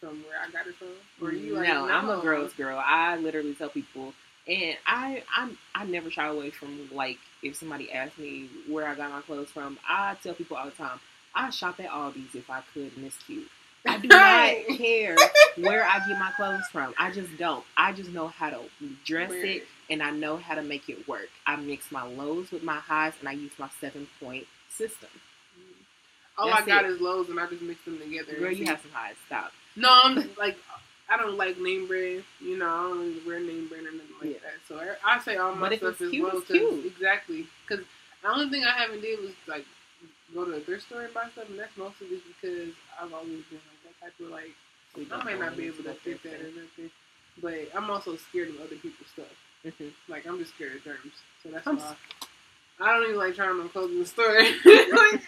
[0.01, 0.89] From where I got it from,
[1.21, 2.83] or you mm, like, no, I'm a girl's girl.
[2.83, 4.15] I literally tell people,
[4.49, 8.95] and I I'm I never shy away from like if somebody asks me where I
[8.95, 9.79] got my clothes from.
[9.87, 11.01] I tell people all the time,
[11.35, 13.47] I shop at Aldi's if I could, and it's cute.
[13.87, 15.17] I do not care
[15.57, 16.95] where I get my clothes from.
[16.99, 17.65] I just don't.
[17.77, 18.61] I just know how to
[19.05, 21.29] dress it, and I know how to make it work.
[21.47, 25.11] I mix my lows with my highs, and I use my seven point system.
[25.59, 25.85] Mm.
[26.39, 26.93] All That's I got it.
[26.93, 28.39] is lows, and I just mix them together.
[28.39, 29.17] Girl, you have some highs.
[29.27, 29.53] Stop.
[29.81, 30.57] No, I'm like,
[31.09, 32.23] I don't like name brand.
[32.40, 34.38] You know, I don't really wear name brand or nothing like Yeah.
[34.45, 34.59] that.
[34.69, 36.38] So I, I say all my But stuff is cute, low.
[36.38, 36.87] it's 'cause- cute.
[36.87, 37.47] Exactly.
[37.66, 37.85] Because
[38.23, 39.64] the only thing I haven't did was like
[40.35, 43.43] go to a thrift store and buy stuff, and that's mostly just because I've always
[43.51, 44.53] been like that type of like.
[44.97, 46.55] We I might not be able to fit that or thing.
[46.57, 46.90] nothing,
[47.40, 49.33] but I'm also scared of other people's stuff.
[49.64, 49.93] Mhm.
[50.09, 51.95] Like I'm just scared of germs, so that's I'm why.
[52.81, 54.33] I don't even like trying to in the store.
[54.64, 55.21] like,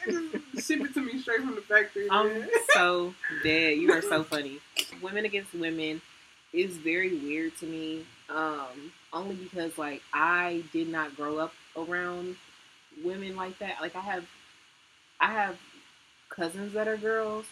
[0.63, 2.09] ship it to me straight from the factory.
[2.11, 3.77] I'm so dead.
[3.77, 4.61] You are so funny.
[5.03, 6.01] Women against women
[6.53, 8.07] is very weird to me.
[8.31, 12.37] Um, only because like I did not grow up around
[13.05, 13.77] women like that.
[13.81, 14.25] Like I have
[15.21, 15.59] I have
[16.31, 17.45] cousins that are girls,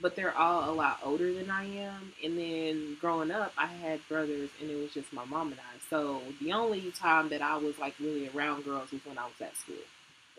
[0.00, 2.12] but they're all a lot older than I am.
[2.22, 5.79] And then growing up I had brothers and it was just my mom and I.
[5.90, 9.40] So the only time that I was like really around girls was when I was
[9.40, 9.74] at school.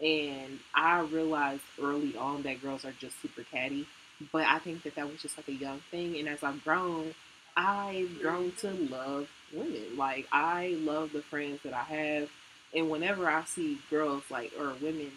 [0.02, 3.86] And I realized early on that girls are just super catty.
[4.32, 6.18] But I think that that was just like a young thing.
[6.18, 7.14] And as I've grown,
[7.56, 9.98] I've grown to love women.
[9.98, 12.30] Like, I love the friends that I have.
[12.74, 15.12] And whenever I see girls, like, or women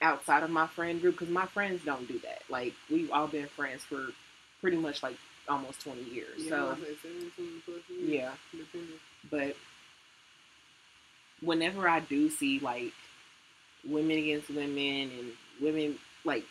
[0.00, 2.42] outside of my friend group, because my friends don't do that.
[2.48, 4.08] Like, we've all been friends for
[4.60, 5.16] pretty much like
[5.48, 6.38] almost 20 years.
[6.38, 8.32] Yeah, so, say 17 plus years, yeah.
[8.50, 8.98] depending.
[9.30, 9.56] But
[11.40, 12.92] whenever I do see like
[13.88, 16.44] women against women and women like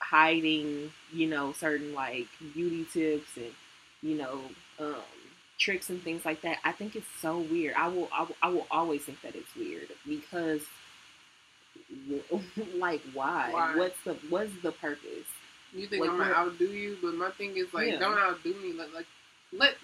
[0.00, 3.52] hiding, you know, certain like beauty tips and
[4.02, 4.40] you know
[4.78, 4.94] um,
[5.58, 7.74] tricks and things like that, I think it's so weird.
[7.76, 10.62] I will, I will, I will always think that it's weird because,
[12.76, 13.50] like, why?
[13.52, 13.76] Why?
[13.76, 15.26] What's the what's the purpose?
[15.74, 17.98] You think Like, I'm gonna outdo you, but my thing is like, Yeah.
[17.98, 18.72] don't outdo me.
[18.72, 19.06] Like, like
[19.52, 19.74] let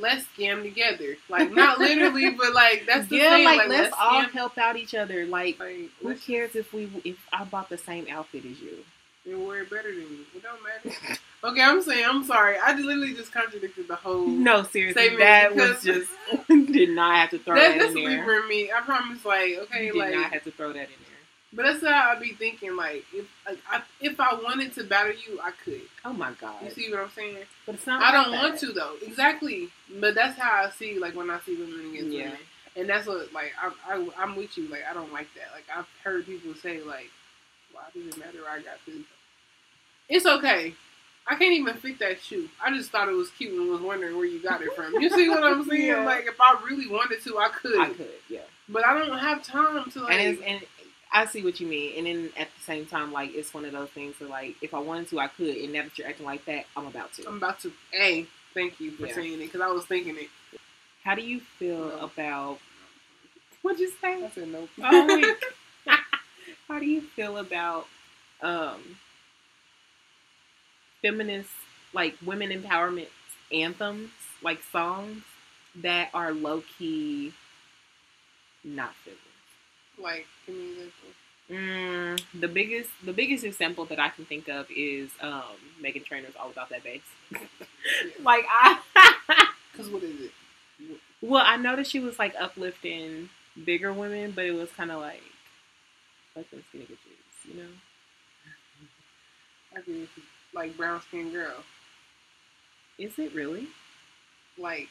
[0.00, 1.16] let's scam together.
[1.28, 3.44] Like not literally, but like that's the yeah, thing.
[3.44, 5.26] like, Like, let's all help out each other.
[5.26, 8.78] Like, Like who cares if we if I bought the same outfit as you?
[9.24, 10.24] and wear it better than you.
[10.34, 11.18] It don't matter.
[11.44, 12.56] Okay, I'm saying I'm sorry.
[12.56, 14.26] I literally just contradicted the whole.
[14.28, 16.08] No, seriously, that was just
[16.48, 18.42] did not have to throw that, that, that's in there.
[18.42, 18.70] in me.
[18.70, 19.24] I promise.
[19.24, 21.11] Like okay, You did like not have to throw that in there.
[21.54, 22.76] But that's how I'd be thinking.
[22.76, 25.82] Like if like, I, if I wanted to battle you, I could.
[26.04, 26.56] Oh my god!
[26.64, 27.36] You see what I'm saying?
[27.66, 28.00] but it's not.
[28.02, 28.42] I like don't that.
[28.42, 28.94] want to though.
[29.02, 29.68] Exactly.
[30.00, 32.22] But that's how I see like when I see women against Yeah.
[32.24, 32.38] women,
[32.76, 34.68] and that's what like I, I I'm with you.
[34.68, 35.48] Like I don't like that.
[35.54, 37.10] Like I've heard people say like,
[37.72, 38.38] "Why does it matter?
[38.50, 39.04] I got this."
[40.08, 40.74] It's okay.
[41.26, 42.48] I can't even fit that shoe.
[42.64, 44.94] I just thought it was cute and was wondering where you got it from.
[45.00, 45.86] You see what I'm saying?
[45.86, 46.04] Yeah.
[46.04, 47.78] Like if I really wanted to, I could.
[47.78, 48.40] I could, yeah.
[48.68, 50.14] But I don't have time to like.
[50.14, 50.60] and and
[51.12, 51.94] I see what you mean.
[51.98, 54.74] And then at the same time, like it's one of those things where like if
[54.74, 55.56] I wanted to, I could.
[55.56, 57.28] And now that you're acting like that, I'm about to.
[57.28, 57.72] I'm about to.
[57.90, 59.14] Hey, thank you for Yeah.
[59.14, 60.28] saying it because I was thinking it.
[61.04, 61.98] How do you feel No.
[61.98, 62.58] about?
[63.62, 64.24] What'd you say?
[64.24, 64.70] I said nope.
[64.82, 65.34] Oh.
[66.68, 67.86] How do you feel about
[68.40, 68.80] um
[71.02, 71.50] feminist
[71.92, 73.08] like women empowerment
[73.52, 74.10] anthems,
[74.42, 75.22] like songs
[75.76, 77.32] that are low key
[78.64, 79.31] not feminist?
[80.02, 80.90] Like, this.
[81.50, 85.42] Mm, the biggest the biggest example that I can think of is um
[85.82, 87.00] Meghan Trainor's All About That Bass.
[88.22, 88.78] like I
[89.72, 90.30] Because what is it?
[91.20, 93.28] well, I noticed she was like uplifting
[93.64, 95.22] bigger women, but it was kind of like
[96.36, 97.68] like them skinny bitches, you know?
[99.74, 100.10] I it's
[100.54, 101.64] like brown skin girl.
[102.98, 103.68] Is it really?
[104.58, 104.88] Like,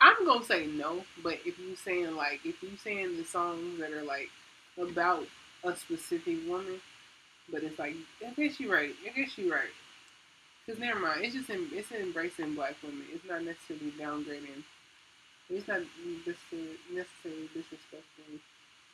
[0.00, 3.92] I'm gonna say no, but if you saying like, if you saying the songs that
[3.92, 4.28] are like
[4.78, 5.24] about
[5.64, 6.80] a specific woman,
[7.50, 7.94] but it's like,
[8.26, 8.94] I guess you're right.
[9.06, 9.70] I guess you're right.
[10.66, 11.24] Cause never mind.
[11.24, 13.04] It's just it's embracing black women.
[13.12, 14.64] It's not necessarily downgrading.
[15.48, 15.80] It's not
[16.26, 18.40] necessarily, necessarily disrespecting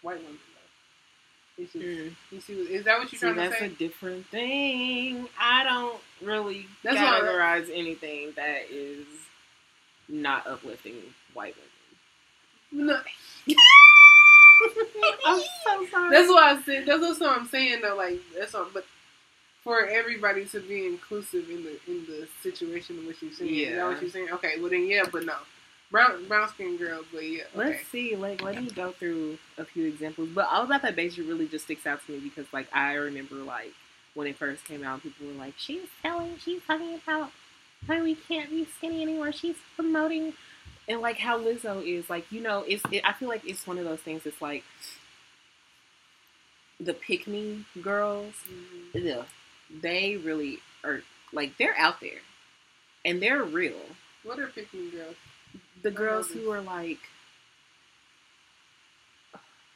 [0.03, 1.63] white women though.
[1.63, 2.35] It's just hmm.
[2.35, 2.53] you see.
[2.75, 3.69] Is that what you're See, trying to that's say?
[3.69, 5.29] That's a different thing.
[5.41, 9.07] I don't really That's categorize anything that is
[10.09, 10.95] not uplifting
[11.35, 11.55] white
[12.73, 12.89] women.
[12.89, 13.01] No.
[15.27, 16.11] I'm so sorry.
[16.11, 16.87] That's why I said.
[16.87, 17.97] That's what I'm saying though.
[17.97, 18.73] Like that's what.
[18.73, 18.85] But
[19.65, 23.69] for everybody to be inclusive in the in the situation in which you're saying, is
[23.69, 23.89] that Yeah.
[23.89, 24.29] what you're saying?
[24.33, 24.61] Okay.
[24.61, 25.35] Well then, yeah, but no.
[25.91, 27.43] Brown brown skin girl, but yeah.
[27.55, 27.59] Okay.
[27.59, 28.17] Let's see.
[28.17, 30.31] Like, let me go through a few examples.
[30.35, 33.35] But all about that bass really just sticks out to me because, like, I remember
[33.37, 33.73] like
[34.15, 37.31] when it first came out, people were like, "She's telling, she's talking about
[37.89, 39.33] how we can't be skinny anymore.
[39.33, 40.35] She's promoting."
[40.89, 42.83] And like how Lizzo is, like you know, it's.
[42.91, 44.27] It, I feel like it's one of those things.
[44.27, 44.65] It's like
[46.81, 48.35] the pick me girls.
[48.95, 49.05] Mhm.
[49.05, 49.23] Yeah,
[49.81, 52.21] they really are like they're out there,
[53.05, 53.81] and they're real.
[54.25, 55.17] What are pick me girls?
[55.83, 56.99] The girls who are like,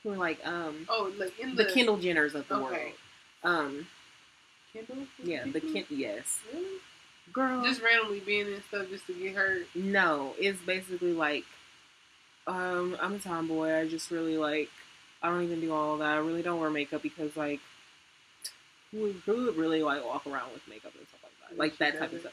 [0.03, 2.63] who are like, um, Oh, like in the the, Kendall Jenners of the Okay.
[2.63, 2.95] world.
[3.43, 3.87] Um,
[4.73, 5.07] Kendall.
[5.23, 5.73] yeah, the Pick Me?
[5.73, 6.79] Ken, yes, Really?
[7.33, 7.63] Girl.
[7.65, 9.67] Just randomly being in stuff just to get hurt.
[9.75, 11.45] no, it's basically like,
[12.47, 13.75] um, I'm a tomboy.
[13.75, 14.71] I just really like,
[15.23, 16.15] I don't even do all that.
[16.15, 17.61] I really don't wear makeup because like,
[18.91, 21.73] who would, who would really like walk around with makeup and stuff like that, like
[21.73, 22.33] She that type of stuff.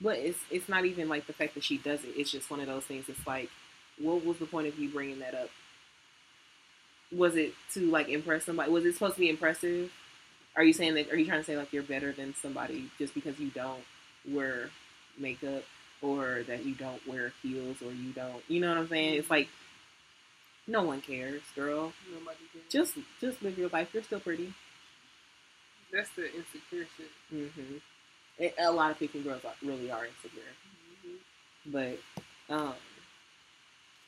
[0.00, 2.12] But it's it's not even like the fact that she does it.
[2.16, 3.08] It's just one of those things.
[3.08, 3.48] It's like,
[3.98, 5.48] what was the point of you bringing that up?
[7.16, 8.70] Was it to like impress somebody?
[8.70, 9.92] Was it supposed to be impressive?
[10.56, 11.10] Are you saying that?
[11.10, 13.82] Are you trying to say like you're better than somebody just because you don't
[14.30, 14.70] wear
[15.18, 15.64] makeup
[16.02, 18.42] or that you don't wear heels or you don't?
[18.48, 19.14] You know what I'm saying?
[19.14, 19.48] It's like
[20.66, 21.92] no one cares, girl.
[22.12, 22.64] Nobody cares.
[22.70, 23.90] Just just live your life.
[23.92, 24.52] You're still pretty.
[25.92, 27.10] that's the insecure shit.
[27.30, 27.76] hmm
[28.58, 30.42] a lot of picking girls are, really are insecure,
[31.06, 31.18] Mhm.
[31.66, 31.98] but
[32.52, 32.74] um,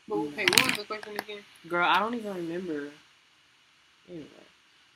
[0.09, 1.45] But okay, what was the question again?
[1.69, 2.91] girl, I don't even remember.
[4.09, 4.27] Anyway,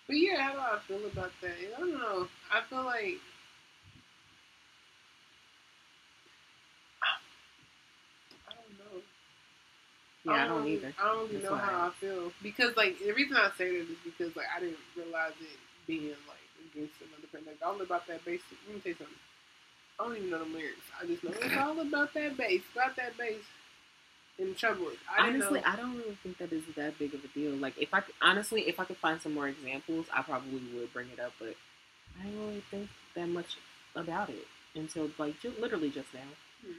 [0.09, 1.53] But yeah, how do I feel about that?
[1.77, 2.29] I don't know.
[2.53, 3.19] I feel like
[8.49, 9.03] I don't know.
[10.25, 10.95] Yeah, I don't really- either.
[11.01, 11.59] I don't even know why.
[11.59, 14.79] how I feel because like the reason I say that is because like I didn't
[14.97, 17.47] realize it being like against another person.
[17.47, 18.41] Like all about that bass.
[18.67, 19.17] Let me tell you something.
[19.99, 20.87] I don't even know the lyrics.
[21.01, 22.63] I just know it's all about that bass.
[22.75, 23.43] About that bass.
[24.39, 24.89] In trouble.
[25.07, 25.67] I honestly, know.
[25.67, 27.53] I don't really think that is that big of a deal.
[27.53, 30.91] Like, if I could, honestly, if I could find some more examples, I probably would
[30.95, 31.33] bring it up.
[31.39, 31.57] But
[32.19, 33.59] I didn't really think that much
[33.95, 36.21] about it until like ju- literally just now.
[36.65, 36.73] Hmm.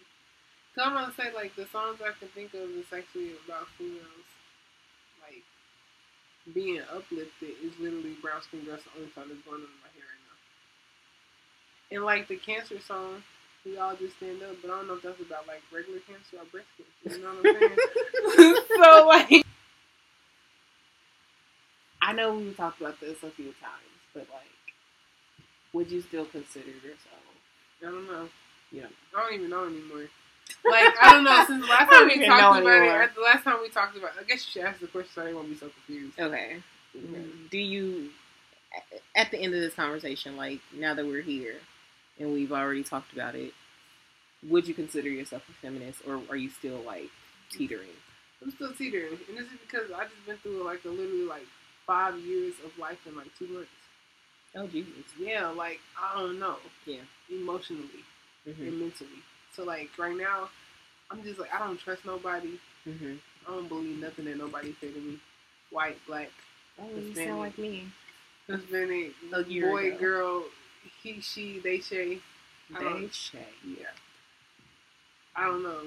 [0.75, 4.27] So I'm gonna say like the songs I can think of is actually about females
[5.21, 5.43] like
[6.53, 9.91] being uplifted is literally brown skin girls the only song that's going on in my
[9.91, 10.37] hair right now.
[11.95, 13.23] And like the cancer song,
[13.65, 14.55] we all just stand up.
[14.61, 17.19] But I don't know if that's about like regular cancer or breast cancer.
[17.19, 18.55] You know what I'm saying?
[18.83, 19.45] so like,
[22.01, 24.55] I know we talked about this a few times, but like,
[25.73, 27.27] would you still consider yourself?
[27.81, 28.29] I don't know.
[28.71, 28.87] Yeah.
[29.15, 30.07] I don't even know anymore.
[30.69, 31.43] Like I don't know.
[31.47, 33.03] Since the last time we talked about anymore.
[33.03, 35.25] it, the last time we talked about, I guess you should ask the question so
[35.25, 36.19] I won't be so confused.
[36.19, 36.57] Okay.
[36.95, 37.25] Okay.
[37.49, 38.09] Do you,
[39.15, 41.55] at the end of this conversation, like now that we're here
[42.19, 43.53] and we've already talked about it,
[44.47, 47.09] would you consider yourself a feminist, or are you still like
[47.49, 47.89] teetering?
[48.41, 51.45] I'm still teetering, and this is because I just been through like a literally like
[51.85, 53.69] five years of life in like two months.
[54.55, 55.05] Oh Jesus.
[55.19, 56.57] Yeah, like I don't know.
[56.85, 57.01] Yeah.
[57.29, 58.03] Emotionally
[58.43, 59.21] hmm and mentally.
[59.55, 60.49] So like right now,
[61.09, 62.57] I'm just like I don't trust nobody.
[62.83, 63.15] hmm
[63.47, 65.19] I don't believe nothing that nobody say to me.
[65.71, 66.29] White, black,
[66.79, 67.27] Oh, you Hispanic.
[67.27, 67.87] sound like me.
[68.47, 69.97] Hispanic, A year boy, ago.
[69.97, 70.43] girl,
[71.01, 72.21] he, she, they, she.
[72.69, 73.31] They don't-
[73.65, 73.85] Yeah.
[75.35, 75.81] I don't know.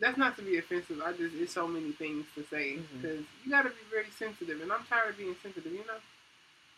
[0.00, 1.00] That's not to be offensive.
[1.04, 4.60] I just it's so many things to say because you got to be very sensitive,
[4.60, 5.70] and I'm tired of being sensitive.
[5.72, 6.00] You know.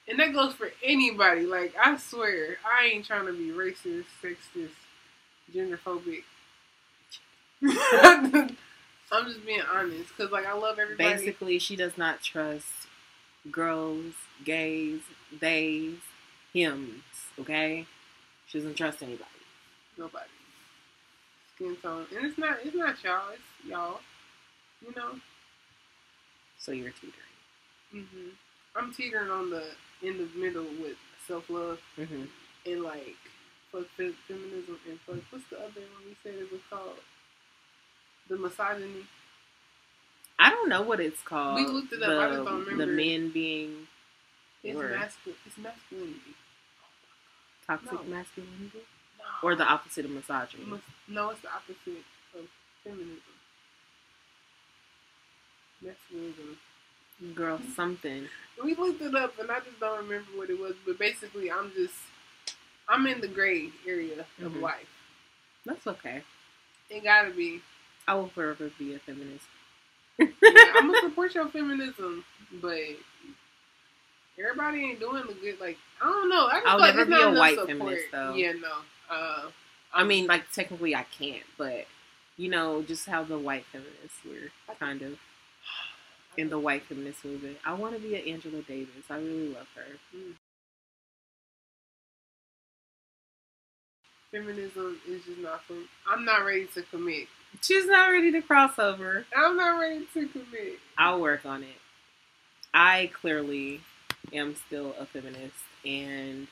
[0.09, 1.47] And that goes for anybody.
[1.47, 4.71] Like I swear, I ain't trying to be racist, sexist,
[5.53, 6.23] genderphobic.
[9.13, 11.15] I'm just being honest because like I love everybody.
[11.15, 12.67] Basically, she does not trust
[13.51, 15.01] girls, gays,
[15.41, 15.99] theys,
[16.53, 17.03] hims.
[17.39, 17.87] Okay,
[18.47, 19.29] she doesn't trust anybody.
[19.99, 20.25] Nobody.
[21.55, 22.59] Skin tone, and it's not.
[22.65, 23.31] It's not y'all.
[23.33, 24.01] It's y'all.
[24.87, 25.13] You know.
[26.59, 27.13] So you're teetering.
[27.93, 28.29] hmm
[28.77, 29.65] I'm teetering on the
[30.03, 30.97] in the middle with
[31.29, 32.25] self love Mm-hmm.
[32.67, 33.17] and like
[33.75, 36.99] fuck fe- feminism and fuck what's the other one we said it was called?
[38.29, 39.05] The misogyny.
[40.39, 41.57] I don't know what it's called.
[41.57, 42.87] We looked it up, The, I just don't remember.
[42.87, 43.87] the men being
[44.63, 45.39] It's masculine.
[45.47, 46.35] It's masculinity.
[47.67, 48.03] toxic No.
[48.05, 48.83] masculinity,
[49.19, 49.25] No.
[49.49, 50.65] or the opposite of misogyny.
[50.67, 52.47] Mis- no, it's the opposite of
[52.83, 53.21] feminism.
[55.85, 56.57] Masculinism.
[57.35, 58.29] Girl, something.
[58.63, 60.75] We looked it up and I just don't remember what it was.
[60.85, 61.95] But basically, I'm just
[62.89, 64.61] I'm in the gray area of Mhm.
[64.61, 64.89] life.
[65.65, 66.23] That's okay.
[66.91, 67.63] It gotta be.
[68.07, 69.47] I will forever be a feminist.
[70.19, 70.27] Yeah,
[70.77, 72.25] I'm gonna support your feminism,
[72.61, 72.79] but
[74.39, 75.61] everybody ain't doing the good.
[75.61, 76.47] Like I don't know.
[76.47, 77.69] I just I'll like never be not a white support.
[77.79, 78.35] feminist, though.
[78.35, 78.73] Yeah, no.
[79.11, 79.51] Uh,
[79.93, 81.87] I mean, like technically I can't, but
[82.37, 85.19] you know, just how the white feminists were kind of
[86.37, 87.57] in the white feminist movement.
[87.65, 89.05] I want to be an Angela Davis.
[89.09, 89.87] I really love her.
[94.35, 95.75] Feminism is just not for.
[96.09, 97.29] I'm not ready to commit.
[97.63, 99.25] She's not ready to cross over.
[99.37, 100.79] I'm not ready to commit.
[100.99, 101.77] I'll work on it.
[102.73, 103.81] I clearly
[104.33, 106.49] am still a feminist, and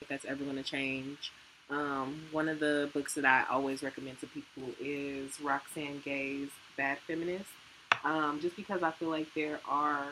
[0.00, 1.32] if that's ever going to change.
[1.68, 6.98] Um, one of the books that I always recommend to people is Roxane Gay's Bad
[7.08, 7.50] Feminist.
[8.04, 10.06] Um, just because I feel like there are,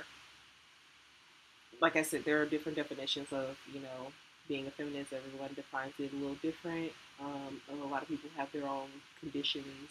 [1.81, 4.11] like I said, there are different definitions of, you know,
[4.49, 5.13] being a feminist.
[5.13, 6.91] Everyone defines it a little different.
[7.21, 8.89] Um, a lot of people have their own
[9.21, 9.89] conditions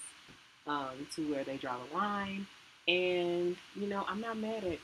[0.68, 2.48] um, to where they draw the line.
[2.88, 4.80] And, you know, I'm not mad at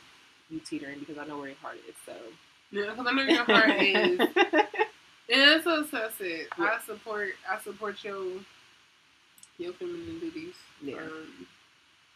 [0.49, 1.95] you teetering because I know where your heart is.
[2.05, 2.13] So,
[2.71, 4.19] Yeah, because I know your heart is.
[5.31, 6.47] And that's what I said.
[6.57, 7.29] I support.
[7.47, 8.39] I support your
[9.57, 10.55] your femininities.
[10.81, 10.95] Yeah.
[10.97, 11.47] Um,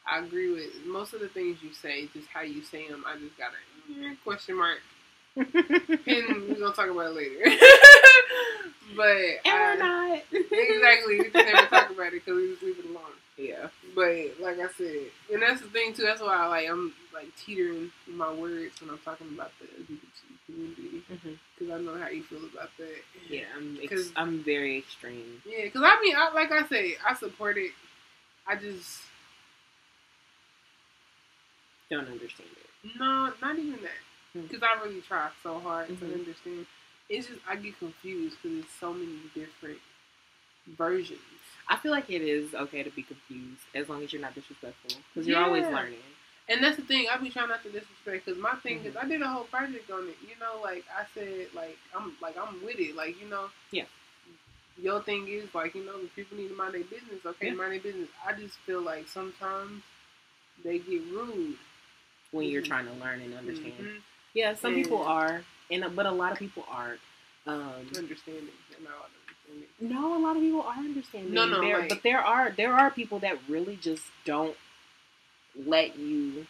[0.07, 2.07] I agree with most of the things you say.
[2.13, 3.03] Just how you say them.
[3.07, 4.79] I just got a eh, question mark.
[5.35, 7.45] And we're gonna talk about it later.
[8.95, 10.19] but and we're I, not.
[10.51, 13.17] exactly, we just never talk about it because we just leave it alone.
[13.37, 13.67] Yeah.
[13.95, 16.03] But like I said, and that's the thing too.
[16.03, 19.65] That's why I like I'm like teetering in my words when I'm talking about the
[19.65, 21.37] LGBT community Mhm.
[21.57, 22.95] because I know how you feel about that.
[23.29, 25.41] Yeah, I'm, ex- 'Cause- I'm very extreme.
[25.45, 27.71] Yeah, because I mean, I, like I say, I support it.
[28.47, 29.01] I just
[31.89, 32.99] Don't understand it.
[32.99, 34.01] no, not even that.
[34.33, 34.41] Hmm.
[34.47, 35.99] Because I really try so hard Mhm.
[35.99, 36.65] to understand.
[37.09, 39.79] It's just I get confused because there's so many different
[40.77, 41.19] versions.
[41.69, 44.91] I feel like it is okay to be confused as long as you're not disrespectful
[45.13, 45.99] because you're always learning.
[46.49, 47.07] And that's the thing.
[47.09, 49.03] I be trying not to disrespect because my thing is Mhm.
[49.03, 50.17] I did a whole project on it.
[50.21, 52.95] You know, like I said, like I'm like I'm with it.
[52.95, 53.85] Like you know, Yeah.
[54.77, 57.25] Your thing is like you know, if people need to mind their business.
[57.25, 57.53] Okay, Yeah.
[57.53, 58.09] mind their business.
[58.25, 59.83] I just feel like sometimes
[60.63, 61.57] they get rude.
[62.31, 62.67] when you're Mhm.
[62.67, 63.73] trying to learn and understand.
[63.77, 64.01] Mhm.
[64.33, 66.99] Yeah, some people are, and but a lot of people aren't.
[67.45, 67.61] Um,
[67.97, 68.47] Understanding.
[68.77, 69.67] Understanding.
[69.81, 71.33] no, a lot of people are understanding.
[71.33, 74.55] No, no, There- like- but there are there are people that really just don't
[75.55, 76.47] let you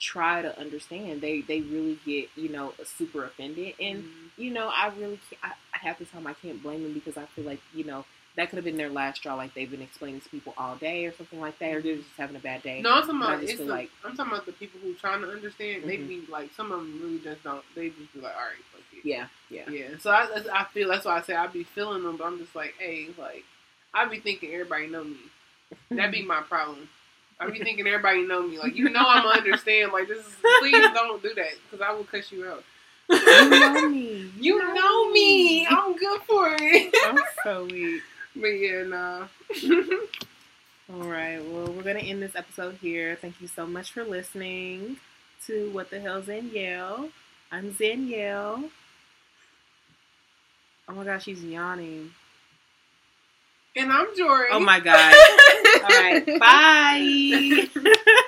[0.00, 1.20] try to understand.
[1.20, 4.30] They they really get you know super offended, and Mhm.
[4.36, 7.26] you know I really can't, I, half the time I can't blame them because I
[7.26, 8.04] feel like you know
[8.36, 9.34] that could have been their last straw.
[9.34, 12.08] Like they've been explaining to people all day or something like that, or they're just
[12.16, 12.80] having a bad day.
[12.82, 15.22] No, I'm talking But about it's the, like- I'm talking about the people who trying
[15.22, 15.84] to understand.
[15.84, 16.08] They Mhm.
[16.08, 17.64] be like some of them really just don't.
[17.74, 19.04] They just be like, all right, fuck it.
[19.04, 19.68] Yeah, yeah.
[19.68, 19.98] Yeah.
[20.00, 22.38] So I that's- I feel that's why I say I'd be feeling them, but I'm
[22.38, 23.44] just like, hey, like
[23.94, 25.16] I'd be thinking everybody know me.
[25.90, 26.88] That'd be my problem.
[27.40, 28.58] I'd be thinking everybody know me.
[28.58, 29.92] Like you know I'm understand.
[29.92, 32.62] Like this is please don't do that because I will cuss you out.
[33.10, 34.30] you know me.
[34.38, 35.66] You know me.
[35.66, 36.94] I'm good for it.
[37.06, 38.02] I'm so weak.
[38.40, 39.26] But yeah, nah.
[40.92, 41.38] All right.
[41.38, 43.16] Well, we're gonna end this episode here.
[43.20, 44.96] Thank you so much for listening
[45.46, 47.10] to What the Hell Zanielle.
[47.52, 48.70] I'm Zanielle.
[50.88, 52.12] Oh my gosh, she's yawning.
[53.76, 54.48] and I'm Jory.
[54.50, 55.14] Oh my god.
[55.82, 56.26] All right.
[57.76, 58.18] Bye.